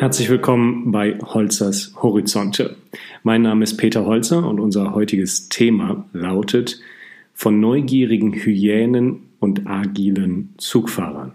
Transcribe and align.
Herzlich 0.00 0.30
willkommen 0.30 0.92
bei 0.92 1.18
Holzers 1.18 1.92
Horizonte. 1.94 2.76
Mein 3.22 3.42
Name 3.42 3.64
ist 3.64 3.76
Peter 3.76 4.06
Holzer 4.06 4.48
und 4.48 4.58
unser 4.58 4.94
heutiges 4.94 5.50
Thema 5.50 6.06
lautet 6.14 6.80
von 7.34 7.60
neugierigen 7.60 8.32
Hyänen 8.32 9.28
und 9.40 9.66
agilen 9.66 10.54
Zugfahrern. 10.56 11.34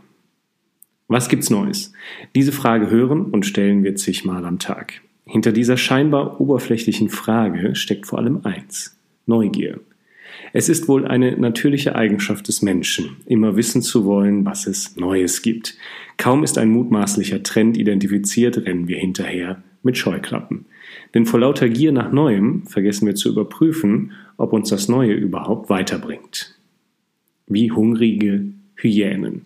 Was 1.07 1.29
gibt's 1.29 1.51
Neues? 1.51 1.93
Diese 2.33 2.51
Frage 2.51 2.89
hören 2.89 3.25
und 3.25 3.45
stellen 3.45 3.83
wir 3.83 3.95
zigmal 3.97 4.43
am 4.45 4.57
Tag. 4.57 5.03
Hinter 5.25 5.51
dieser 5.51 5.77
scheinbar 5.77 6.41
oberflächlichen 6.41 7.09
Frage 7.09 7.75
steckt 7.75 8.07
vor 8.07 8.17
allem 8.17 8.41
eins. 8.45 8.97
Neugier. 9.27 9.79
Es 10.57 10.69
ist 10.69 10.87
wohl 10.87 11.05
eine 11.05 11.35
natürliche 11.37 11.95
Eigenschaft 11.95 12.47
des 12.47 12.61
Menschen, 12.61 13.17
immer 13.25 13.57
wissen 13.57 13.81
zu 13.81 14.05
wollen, 14.05 14.45
was 14.45 14.67
es 14.67 14.95
Neues 14.95 15.41
gibt. 15.41 15.75
Kaum 16.15 16.45
ist 16.45 16.57
ein 16.57 16.69
mutmaßlicher 16.69 17.43
Trend 17.43 17.75
identifiziert, 17.75 18.59
rennen 18.59 18.87
wir 18.87 18.97
hinterher 18.97 19.61
mit 19.83 19.97
Scheuklappen. 19.97 20.63
Denn 21.13 21.25
vor 21.25 21.41
lauter 21.41 21.67
Gier 21.67 21.91
nach 21.91 22.13
Neuem 22.13 22.65
vergessen 22.67 23.05
wir 23.05 23.15
zu 23.15 23.27
überprüfen, 23.27 24.13
ob 24.37 24.53
uns 24.53 24.69
das 24.69 24.87
Neue 24.87 25.11
überhaupt 25.11 25.69
weiterbringt. 25.69 26.57
Wie 27.47 27.71
hungrige 27.71 28.45
Hyänen. 28.77 29.41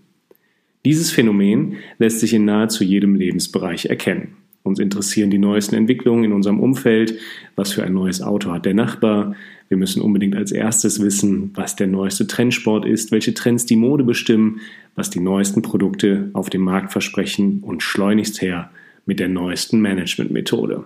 Dieses 0.85 1.09
Phänomen 1.09 1.77
lässt 1.97 2.19
sich 2.19 2.35
in 2.35 2.45
nahezu 2.45 2.83
jedem 2.83 3.15
Lebensbereich 3.15 3.87
erkennen. 3.87 4.37
Uns 4.69 4.77
interessieren 4.77 5.31
die 5.31 5.39
neuesten 5.39 5.73
Entwicklungen 5.73 6.25
in 6.25 6.31
unserem 6.31 6.59
Umfeld. 6.59 7.15
Was 7.55 7.73
für 7.73 7.83
ein 7.83 7.93
neues 7.93 8.21
Auto 8.21 8.51
hat 8.51 8.65
der 8.65 8.75
Nachbar? 8.75 9.35
Wir 9.67 9.77
müssen 9.77 9.99
unbedingt 9.99 10.35
als 10.35 10.51
erstes 10.51 11.01
wissen, 11.01 11.49
was 11.55 11.75
der 11.75 11.87
neueste 11.87 12.27
Trendsport 12.27 12.85
ist, 12.85 13.11
welche 13.11 13.33
Trends 13.33 13.65
die 13.65 13.75
Mode 13.75 14.03
bestimmen, 14.03 14.61
was 14.95 15.09
die 15.09 15.21
neuesten 15.21 15.63
Produkte 15.63 16.29
auf 16.33 16.51
dem 16.51 16.61
Markt 16.61 16.91
versprechen 16.91 17.63
und 17.63 17.81
schleunigst 17.81 18.43
her 18.43 18.69
mit 19.07 19.19
der 19.19 19.27
neuesten 19.27 19.81
Managementmethode. 19.81 20.85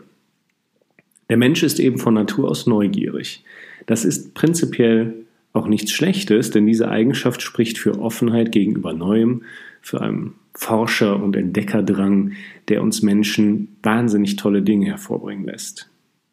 Der 1.30 1.38
Mensch 1.38 1.62
ist 1.62 1.82
eben 1.82 1.98
von 1.98 2.14
Natur 2.14 2.50
aus 2.50 2.66
neugierig. 2.68 3.44
Das 3.86 4.06
ist 4.06 4.34
prinzipiell 4.34 5.14
auch 5.52 5.68
nichts 5.68 5.92
Schlechtes, 5.92 6.52
denn 6.52 6.66
diese 6.66 6.90
Eigenschaft 6.90 7.42
spricht 7.42 7.78
für 7.78 8.00
Offenheit 8.00 8.54
gegenüber 8.54 8.94
Neuem, 8.94 9.44
für 9.82 10.00
einen 10.00 10.36
Forscher- 10.56 11.22
und 11.22 11.36
Entdeckerdrang, 11.36 12.34
der 12.68 12.84
uns 12.84 13.02
Menschen 13.02 13.76
wahnsinnig 13.82 14.36
tolle 14.36 14.62
Dinge 14.62 14.88
hervorbringen 14.88 15.46
lässt. 15.46 15.90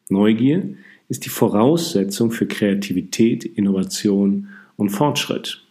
Neugier 0.09 0.75
ist 1.09 1.25
die 1.25 1.31
Voraussetzung 1.31 2.31
für 2.31 2.47
Kreativität, 2.47 3.45
Innovation 3.45 4.49
und 4.77 4.91
Fortschritt. 4.91 5.63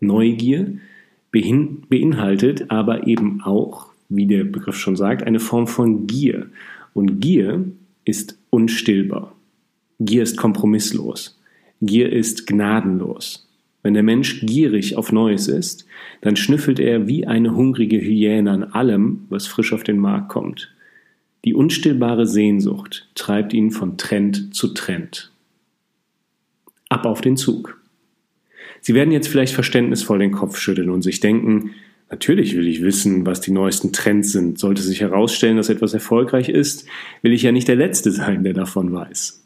Neugier 0.00 0.78
beinhaltet 1.30 2.70
aber 2.70 3.06
eben 3.06 3.42
auch, 3.42 3.88
wie 4.08 4.26
der 4.26 4.44
Begriff 4.44 4.76
schon 4.76 4.96
sagt, 4.96 5.22
eine 5.22 5.40
Form 5.40 5.66
von 5.66 6.06
Gier. 6.06 6.46
Und 6.94 7.20
Gier 7.20 7.64
ist 8.04 8.38
unstillbar. 8.50 9.34
Gier 9.98 10.22
ist 10.22 10.36
kompromisslos. 10.36 11.38
Gier 11.80 12.12
ist 12.12 12.46
gnadenlos. 12.46 13.45
Wenn 13.86 13.94
der 13.94 14.02
Mensch 14.02 14.40
gierig 14.40 14.96
auf 14.96 15.12
Neues 15.12 15.46
ist, 15.46 15.86
dann 16.20 16.34
schnüffelt 16.34 16.80
er 16.80 17.06
wie 17.06 17.24
eine 17.24 17.54
hungrige 17.54 18.00
Hyäne 18.00 18.50
an 18.50 18.64
allem, 18.64 19.26
was 19.28 19.46
frisch 19.46 19.72
auf 19.72 19.84
den 19.84 19.98
Markt 19.98 20.28
kommt. 20.28 20.74
Die 21.44 21.54
unstillbare 21.54 22.26
Sehnsucht 22.26 23.08
treibt 23.14 23.54
ihn 23.54 23.70
von 23.70 23.96
Trend 23.96 24.52
zu 24.56 24.74
Trend. 24.74 25.30
Ab 26.88 27.06
auf 27.06 27.20
den 27.20 27.36
Zug. 27.36 27.80
Sie 28.80 28.92
werden 28.94 29.12
jetzt 29.12 29.28
vielleicht 29.28 29.54
verständnisvoll 29.54 30.18
den 30.18 30.32
Kopf 30.32 30.58
schütteln 30.58 30.90
und 30.90 31.02
sich 31.02 31.20
denken, 31.20 31.70
natürlich 32.10 32.56
will 32.56 32.66
ich 32.66 32.82
wissen, 32.82 33.24
was 33.24 33.40
die 33.40 33.52
neuesten 33.52 33.92
Trends 33.92 34.32
sind. 34.32 34.58
Sollte 34.58 34.82
sich 34.82 35.00
herausstellen, 35.00 35.58
dass 35.58 35.68
etwas 35.68 35.94
erfolgreich 35.94 36.48
ist, 36.48 36.88
will 37.22 37.32
ich 37.32 37.42
ja 37.42 37.52
nicht 37.52 37.68
der 37.68 37.76
Letzte 37.76 38.10
sein, 38.10 38.42
der 38.42 38.52
davon 38.52 38.92
weiß. 38.92 39.44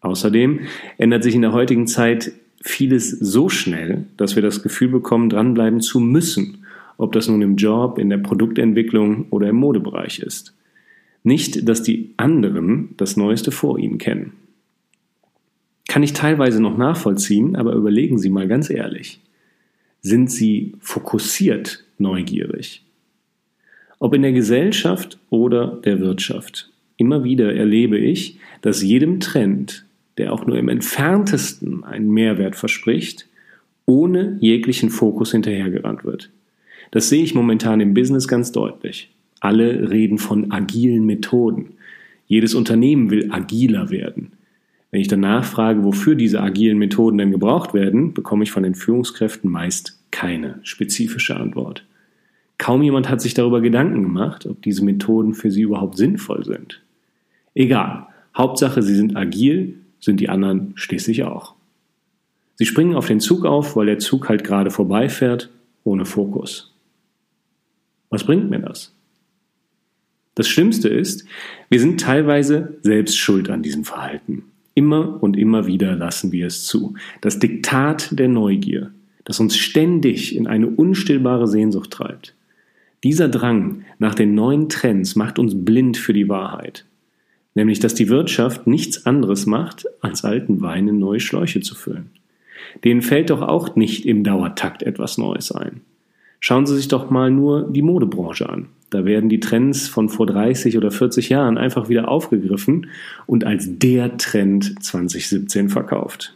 Außerdem 0.00 0.60
ändert 0.96 1.24
sich 1.24 1.34
in 1.34 1.42
der 1.42 1.52
heutigen 1.52 1.86
Zeit 1.86 2.32
vieles 2.60 3.10
so 3.10 3.48
schnell, 3.48 4.06
dass 4.16 4.36
wir 4.36 4.42
das 4.42 4.62
Gefühl 4.62 4.88
bekommen, 4.88 5.30
dranbleiben 5.30 5.80
zu 5.80 6.00
müssen, 6.00 6.66
ob 6.98 7.12
das 7.12 7.28
nun 7.28 7.42
im 7.42 7.56
Job, 7.56 7.98
in 7.98 8.10
der 8.10 8.18
Produktentwicklung 8.18 9.26
oder 9.30 9.48
im 9.48 9.56
Modebereich 9.56 10.18
ist. 10.18 10.54
Nicht, 11.22 11.68
dass 11.68 11.82
die 11.82 12.12
anderen 12.16 12.90
das 12.96 13.16
Neueste 13.16 13.50
vor 13.50 13.78
ihnen 13.78 13.98
kennen. 13.98 14.32
Kann 15.88 16.02
ich 16.02 16.12
teilweise 16.12 16.62
noch 16.62 16.76
nachvollziehen, 16.76 17.56
aber 17.56 17.72
überlegen 17.72 18.18
Sie 18.18 18.30
mal 18.30 18.46
ganz 18.46 18.70
ehrlich. 18.70 19.20
Sind 20.02 20.30
Sie 20.30 20.74
fokussiert 20.80 21.84
neugierig? 21.98 22.84
Ob 23.98 24.14
in 24.14 24.22
der 24.22 24.32
Gesellschaft 24.32 25.18
oder 25.30 25.80
der 25.84 26.00
Wirtschaft. 26.00 26.70
Immer 26.96 27.24
wieder 27.24 27.54
erlebe 27.54 27.98
ich, 27.98 28.38
dass 28.62 28.82
jedem 28.82 29.20
Trend 29.20 29.84
der 30.18 30.32
auch 30.32 30.46
nur 30.46 30.56
im 30.58 30.68
entferntesten 30.68 31.84
einen 31.84 32.10
Mehrwert 32.10 32.56
verspricht, 32.56 33.26
ohne 33.86 34.36
jeglichen 34.40 34.90
Fokus 34.90 35.32
hinterhergerannt 35.32 36.04
wird. 36.04 36.30
Das 36.90 37.08
sehe 37.08 37.22
ich 37.22 37.34
momentan 37.34 37.80
im 37.80 37.94
Business 37.94 38.28
ganz 38.28 38.52
deutlich. 38.52 39.10
Alle 39.40 39.90
reden 39.90 40.18
von 40.18 40.50
agilen 40.50 41.06
Methoden. 41.06 41.74
Jedes 42.26 42.54
Unternehmen 42.54 43.10
will 43.10 43.32
agiler 43.32 43.90
werden. 43.90 44.32
Wenn 44.90 45.00
ich 45.00 45.08
danach 45.08 45.44
frage, 45.44 45.84
wofür 45.84 46.14
diese 46.14 46.40
agilen 46.40 46.78
Methoden 46.78 47.18
denn 47.18 47.30
gebraucht 47.30 47.74
werden, 47.74 48.12
bekomme 48.12 48.42
ich 48.42 48.50
von 48.50 48.64
den 48.64 48.74
Führungskräften 48.74 49.50
meist 49.50 49.98
keine 50.10 50.58
spezifische 50.62 51.36
Antwort. 51.36 51.84
Kaum 52.58 52.82
jemand 52.82 53.08
hat 53.08 53.22
sich 53.22 53.34
darüber 53.34 53.60
Gedanken 53.60 54.02
gemacht, 54.02 54.46
ob 54.46 54.60
diese 54.62 54.84
Methoden 54.84 55.32
für 55.32 55.50
sie 55.50 55.62
überhaupt 55.62 55.96
sinnvoll 55.96 56.44
sind. 56.44 56.82
Egal, 57.54 58.08
Hauptsache, 58.36 58.82
sie 58.82 58.94
sind 58.94 59.16
agil 59.16 59.76
sind 60.00 60.20
die 60.20 60.28
anderen 60.28 60.72
schließlich 60.74 61.24
auch. 61.24 61.54
Sie 62.56 62.66
springen 62.66 62.94
auf 62.94 63.06
den 63.06 63.20
Zug 63.20 63.46
auf, 63.46 63.76
weil 63.76 63.86
der 63.86 63.98
Zug 63.98 64.28
halt 64.28 64.44
gerade 64.44 64.70
vorbeifährt, 64.70 65.50
ohne 65.84 66.04
Fokus. 66.04 66.74
Was 68.10 68.24
bringt 68.24 68.50
mir 68.50 68.58
das? 68.58 68.92
Das 70.34 70.48
Schlimmste 70.48 70.88
ist, 70.88 71.24
wir 71.68 71.80
sind 71.80 72.00
teilweise 72.00 72.78
selbst 72.82 73.16
schuld 73.16 73.50
an 73.50 73.62
diesem 73.62 73.84
Verhalten. 73.84 74.44
Immer 74.74 75.22
und 75.22 75.36
immer 75.36 75.66
wieder 75.66 75.96
lassen 75.96 76.32
wir 76.32 76.46
es 76.46 76.66
zu. 76.66 76.94
Das 77.20 77.38
Diktat 77.38 78.18
der 78.18 78.28
Neugier, 78.28 78.92
das 79.24 79.40
uns 79.40 79.56
ständig 79.56 80.36
in 80.36 80.46
eine 80.46 80.68
unstillbare 80.68 81.46
Sehnsucht 81.46 81.90
treibt. 81.90 82.34
Dieser 83.02 83.28
Drang 83.28 83.84
nach 83.98 84.14
den 84.14 84.34
neuen 84.34 84.68
Trends 84.68 85.16
macht 85.16 85.38
uns 85.38 85.54
blind 85.56 85.96
für 85.96 86.12
die 86.12 86.28
Wahrheit 86.28 86.84
nämlich 87.54 87.80
dass 87.80 87.94
die 87.94 88.08
Wirtschaft 88.08 88.66
nichts 88.66 89.06
anderes 89.06 89.46
macht, 89.46 89.86
als 90.00 90.24
alten 90.24 90.60
Wein 90.60 90.88
in 90.88 90.98
neue 90.98 91.20
Schläuche 91.20 91.60
zu 91.60 91.74
füllen. 91.74 92.10
Denen 92.84 93.02
fällt 93.02 93.30
doch 93.30 93.42
auch 93.42 93.76
nicht 93.76 94.06
im 94.06 94.24
Dauertakt 94.24 94.82
etwas 94.82 95.18
Neues 95.18 95.52
ein. 95.52 95.80
Schauen 96.38 96.66
Sie 96.66 96.76
sich 96.76 96.88
doch 96.88 97.10
mal 97.10 97.30
nur 97.30 97.70
die 97.70 97.82
Modebranche 97.82 98.48
an. 98.48 98.68
Da 98.88 99.04
werden 99.04 99.28
die 99.28 99.40
Trends 99.40 99.88
von 99.88 100.08
vor 100.08 100.26
30 100.26 100.76
oder 100.76 100.90
40 100.90 101.28
Jahren 101.28 101.58
einfach 101.58 101.88
wieder 101.88 102.08
aufgegriffen 102.08 102.88
und 103.26 103.44
als 103.44 103.78
der 103.78 104.16
Trend 104.16 104.82
2017 104.82 105.68
verkauft. 105.68 106.34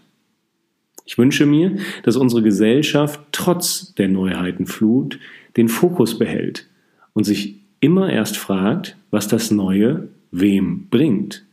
Ich 1.07 1.19
wünsche 1.19 1.47
mir, 1.47 1.77
dass 2.03 2.17
unsere 2.17 2.43
Gesellschaft 2.43 3.21
trotz 3.33 3.95
der 3.95 4.09
Neuheitenflut 4.09 5.19
den 5.57 5.69
Fokus 5.69 6.19
behält 6.19 6.67
und 7.13 7.25
sich 7.25 7.57
immer 7.81 8.11
erst 8.11 8.37
fragt, 8.37 8.97
was 9.11 9.29
das 9.29 9.51
Neue 9.51 10.09
wem 10.35 10.89
bringt. 10.91 11.45